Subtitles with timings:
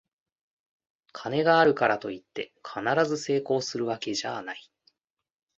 [1.13, 4.71] 金があるからといって必ず成功するわけじゃない